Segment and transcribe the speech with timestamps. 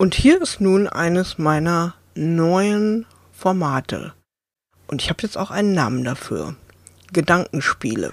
[0.00, 4.14] Und hier ist nun eines meiner neuen Formate.
[4.86, 6.54] Und ich habe jetzt auch einen Namen dafür.
[7.12, 8.12] Gedankenspiele.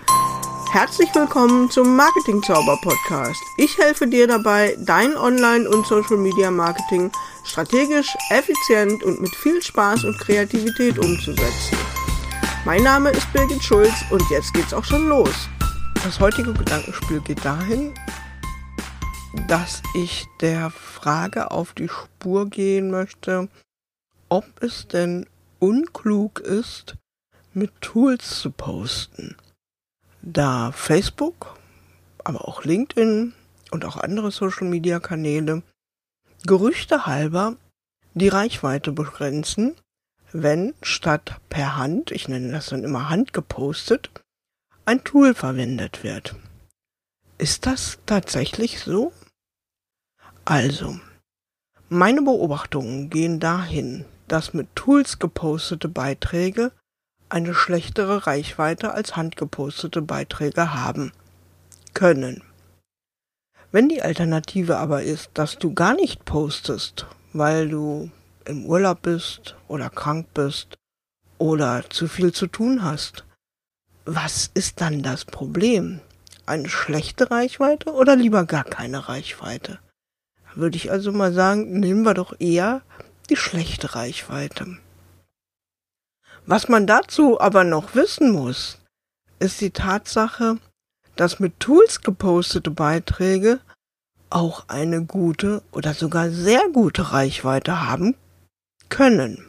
[0.71, 3.40] Herzlich willkommen zum Marketing Zauber Podcast.
[3.60, 7.11] Ich helfe dir dabei, dein Online- und Social Media Marketing
[7.43, 11.77] strategisch, effizient und mit viel Spaß und Kreativität umzusetzen.
[12.65, 15.47] Mein Name ist Birgit Schulz und jetzt geht's auch schon los.
[16.04, 17.93] Das heutige Gedankenspiel geht dahin,
[19.47, 23.48] dass ich der Frage auf die Spur gehen möchte,
[24.30, 25.27] ob es denn
[25.59, 26.95] unklug ist,
[27.53, 29.35] mit Tools zu posten.
[30.21, 31.57] Da Facebook,
[32.23, 33.34] aber auch LinkedIn
[33.71, 35.63] und auch andere Social-Media-Kanäle
[36.45, 37.55] Gerüchte halber
[38.13, 39.76] die Reichweite begrenzen,
[40.31, 44.09] wenn statt per Hand, ich nenne das dann immer Hand gepostet,
[44.85, 46.35] ein Tool verwendet wird.
[47.38, 49.12] Ist das tatsächlich so?
[50.45, 50.99] Also,
[51.90, 56.71] meine Beobachtungen gehen dahin, dass mit Tools gepostete Beiträge
[57.29, 61.12] eine schlechtere Reichweite als handgepostete Beiträge haben
[61.96, 62.43] können.
[63.71, 68.12] Wenn die Alternative aber ist, dass du gar nicht postest, weil du
[68.46, 70.75] im Urlaub bist oder krank bist
[71.40, 73.25] oder zu viel zu tun hast,
[74.06, 76.01] was ist dann das Problem?
[76.46, 79.79] Eine schlechte Reichweite oder lieber gar keine Reichweite?
[80.56, 82.81] Würde ich also mal sagen, nehmen wir doch eher
[83.29, 84.78] die schlechte Reichweite.
[86.45, 88.79] Was man dazu aber noch wissen muss,
[89.39, 90.57] ist die Tatsache,
[91.16, 93.59] dass mit Tools gepostete Beiträge
[94.29, 98.16] auch eine gute oder sogar sehr gute Reichweite haben
[98.89, 99.45] können.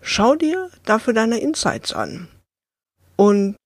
[0.00, 2.28] Schau dir dafür deine Insights an.
[3.16, 3.56] Und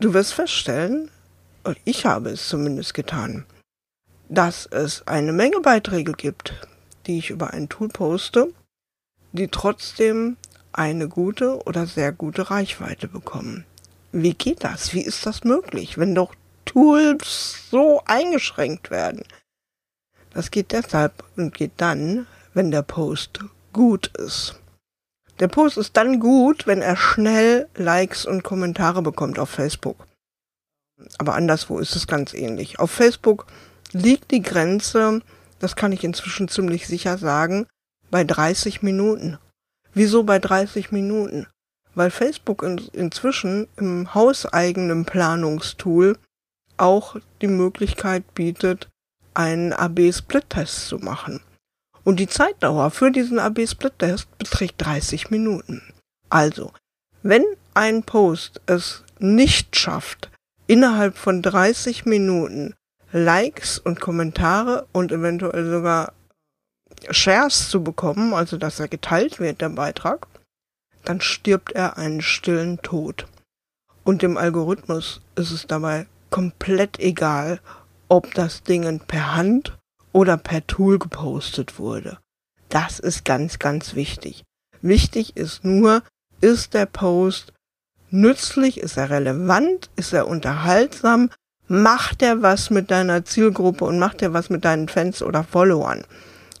[0.00, 1.10] du wirst feststellen,
[1.84, 3.44] ich habe es zumindest getan,
[4.28, 6.54] dass es eine Menge Beiträge gibt,
[7.06, 8.52] die ich über ein Tool poste,
[9.32, 10.36] die trotzdem
[10.72, 13.64] eine gute oder sehr gute Reichweite bekommen.
[14.12, 14.94] Wie geht das?
[14.94, 16.34] Wie ist das möglich, wenn doch
[16.64, 19.24] Tools so eingeschränkt werden?
[20.30, 23.40] Das geht deshalb und geht dann, wenn der Post
[23.72, 24.58] gut ist.
[25.40, 30.06] Der Post ist dann gut, wenn er schnell Likes und Kommentare bekommt auf Facebook.
[31.18, 32.80] Aber anderswo ist es ganz ähnlich.
[32.80, 33.46] Auf Facebook
[33.92, 35.20] liegt die Grenze,
[35.58, 37.66] das kann ich inzwischen ziemlich sicher sagen,
[38.10, 39.38] bei 30 Minuten.
[39.94, 41.46] Wieso bei 30 Minuten?
[41.94, 46.16] Weil Facebook in, inzwischen im hauseigenen Planungstool
[46.76, 48.88] auch die Möglichkeit bietet,
[49.34, 51.40] einen AB-Split-Test zu machen.
[52.04, 55.82] Und die Zeitdauer für diesen AB-Split-Test beträgt 30 Minuten.
[56.30, 56.72] Also,
[57.22, 57.44] wenn
[57.74, 60.30] ein Post es nicht schafft,
[60.66, 62.74] innerhalb von 30 Minuten
[63.12, 66.12] Likes und Kommentare und eventuell sogar
[67.10, 70.26] Shares zu bekommen, also dass er geteilt wird, der Beitrag,
[71.04, 73.26] dann stirbt er einen stillen Tod.
[74.04, 77.60] Und dem Algorithmus ist es dabei komplett egal,
[78.08, 79.78] ob das Ding per Hand
[80.12, 82.18] oder per Tool gepostet wurde.
[82.68, 84.44] Das ist ganz, ganz wichtig.
[84.82, 86.02] Wichtig ist nur,
[86.40, 87.52] ist der Post
[88.10, 91.30] nützlich, ist er relevant, ist er unterhaltsam,
[91.68, 96.04] macht er was mit deiner Zielgruppe und macht er was mit deinen Fans oder Followern.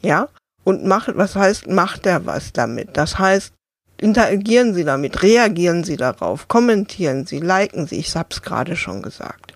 [0.02, 0.28] Ja?
[0.64, 2.96] Und macht, was heißt, macht er was damit?
[2.96, 3.54] Das heißt,
[3.96, 9.54] interagieren Sie damit, reagieren Sie darauf, kommentieren Sie, liken Sie, ich hab's gerade schon gesagt.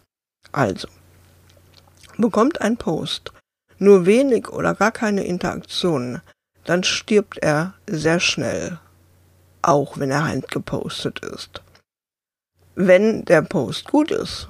[0.53, 0.89] Also,
[2.17, 3.33] bekommt ein Post
[3.79, 6.23] nur wenig oder gar keine Interaktionen,
[6.65, 8.79] dann stirbt er sehr schnell,
[9.61, 11.63] auch wenn er handgepostet ist.
[12.75, 14.49] Wenn der Post gut ist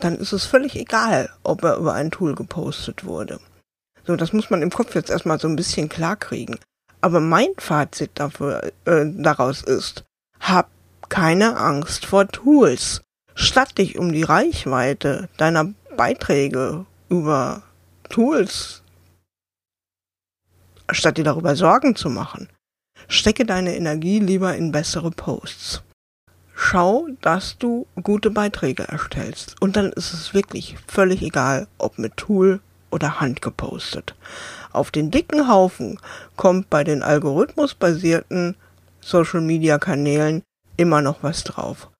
[0.00, 3.40] dann ist es völlig egal, ob er über ein Tool gepostet wurde.
[4.06, 6.58] So, das muss man im Kopf jetzt erstmal so ein bisschen klarkriegen.
[7.00, 10.04] Aber mein Fazit dafür, äh, daraus ist,
[10.40, 10.70] hab
[11.08, 13.02] keine Angst vor Tools.
[13.34, 17.62] Statt dich um die Reichweite deiner Beiträge über
[18.08, 18.82] Tools,
[20.90, 22.48] statt dir darüber Sorgen zu machen,
[23.08, 25.82] stecke deine Energie lieber in bessere Posts
[26.54, 29.56] schau, dass du gute Beiträge erstellst.
[29.60, 32.60] Und dann ist es wirklich völlig egal, ob mit Tool
[32.90, 34.14] oder Hand gepostet.
[34.72, 35.98] Auf den dicken Haufen
[36.36, 38.56] kommt bei den algorithmusbasierten
[39.00, 40.42] Social Media Kanälen
[40.76, 41.90] immer noch was drauf.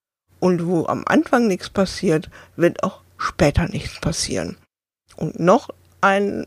[0.41, 4.57] Und wo am Anfang nichts passiert, wird auch später nichts passieren.
[5.17, 5.71] Und noch
[6.01, 6.47] ein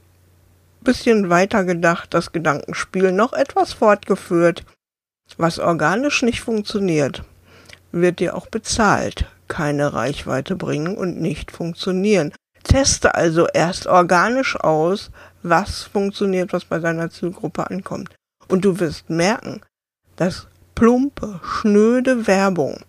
[0.82, 4.66] bisschen weiter gedacht, das Gedankenspiel noch etwas fortgeführt,
[5.38, 7.24] was organisch nicht funktioniert,
[8.02, 12.34] wird dir auch bezahlt, keine Reichweite bringen und nicht funktionieren.
[12.64, 15.12] Teste also erst organisch aus,
[15.44, 18.14] was funktioniert, was bei deiner Zielgruppe ankommt.
[18.48, 19.62] Und du wirst merken,
[20.16, 22.82] dass plumpe, schnöde Werbung,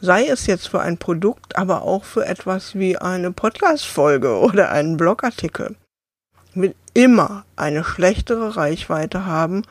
[0.00, 4.96] sei es jetzt für ein Produkt, aber auch für etwas wie eine Podcast-Folge oder einen
[4.96, 5.76] Blogartikel,
[6.54, 9.62] wird immer eine schlechtere Reichweite haben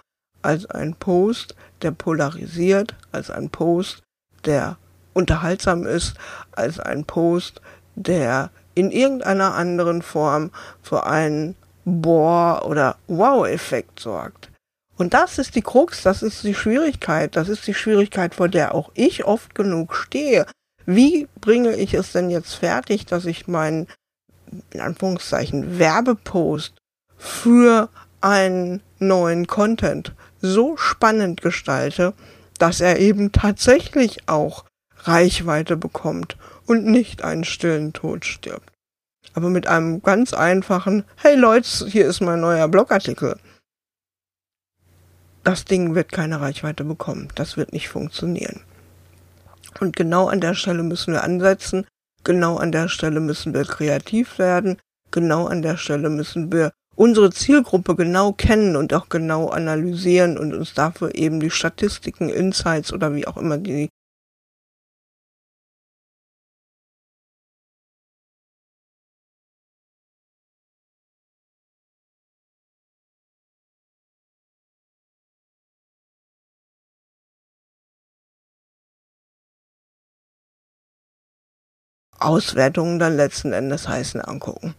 [0.41, 4.03] als ein Post, der polarisiert, als ein Post,
[4.47, 4.77] der
[5.13, 6.15] unterhaltsam ist,
[6.51, 7.61] als ein Post,
[7.95, 10.51] der in irgendeiner anderen Form
[10.81, 11.55] für einen
[11.85, 14.51] Bohr- oder Wow-Effekt sorgt.
[14.97, 18.73] Und das ist die Krux, das ist die Schwierigkeit, das ist die Schwierigkeit, vor der
[18.73, 20.45] auch ich oft genug stehe.
[20.85, 23.87] Wie bringe ich es denn jetzt fertig, dass ich meinen,
[24.71, 26.75] in Anführungszeichen, Werbepost
[27.17, 27.89] für
[28.21, 32.13] einen neuen Content so spannend gestalte,
[32.57, 34.65] dass er eben tatsächlich auch
[35.03, 38.71] Reichweite bekommt und nicht einen stillen Tod stirbt.
[39.33, 43.37] Aber mit einem ganz einfachen, hey Leute, hier ist mein neuer Blogartikel
[45.47, 47.29] das Ding wird keine Reichweite bekommen.
[47.35, 48.59] Das wird nicht funktionieren.
[49.79, 51.87] Und genau an der Stelle müssen wir ansetzen.
[52.25, 54.77] Genau an der Stelle müssen wir kreativ werden.
[55.09, 60.53] Genau an der Stelle müssen wir unsere Zielgruppe genau kennen und auch genau analysieren und
[60.53, 63.87] uns dafür eben die Statistiken, Insights oder wie auch immer die
[82.19, 84.75] Auswertungen dann letzten Endes heißen angucken.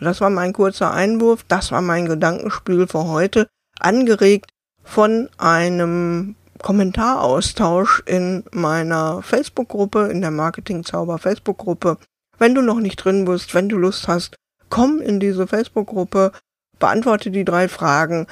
[0.00, 3.48] Das war mein kurzer Einwurf, das war mein Gedankenspiel für heute,
[3.80, 4.50] angeregt
[4.84, 11.98] von einem Kommentaraustausch in meiner Facebook-Gruppe, in der Marketing-Zauber Facebook-Gruppe.
[12.38, 14.36] Wenn du noch nicht drin bist, wenn du Lust hast,
[14.70, 16.32] komm in diese Facebook-Gruppe,
[16.78, 18.26] beantworte die drei Fragen.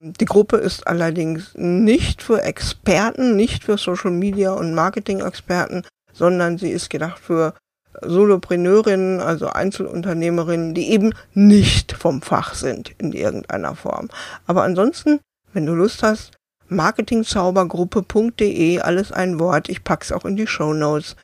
[0.00, 5.82] Die Gruppe ist allerdings nicht für Experten, nicht für Social Media und Marketing-Experten,
[6.12, 7.54] sondern sie ist gedacht für
[8.02, 14.08] Solopreneurinnen, also Einzelunternehmerinnen, die eben nicht vom Fach sind in irgendeiner Form.
[14.46, 15.20] Aber ansonsten,
[15.52, 16.32] wenn du Lust hast,
[16.68, 21.16] marketingzaubergruppe.de, alles ein Wort, ich pack's auch in die Show Notes,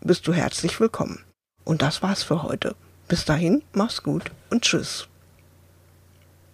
[0.00, 1.22] bist du herzlich willkommen.
[1.64, 2.74] Und das war's für heute.
[3.08, 5.08] Bis dahin, mach's gut und tschüss.